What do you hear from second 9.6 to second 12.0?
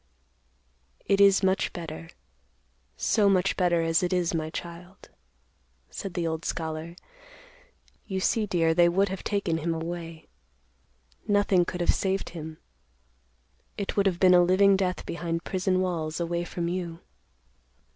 away. Nothing could have